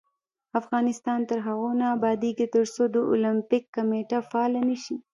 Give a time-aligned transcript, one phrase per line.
[0.59, 4.95] افغانستان تر هغو نه ابادیږي، ترڅو د اولمپیک کمیټه فعاله نشي.